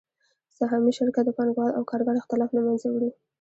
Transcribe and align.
سهامي 0.57 0.91
شرکت 0.97 1.23
د 1.25 1.29
پانګوال 1.37 1.71
او 1.77 1.83
کارګر 1.91 2.15
اختلاف 2.21 2.49
له 2.53 2.61
منځه 2.65 2.87
وړي 2.89 3.09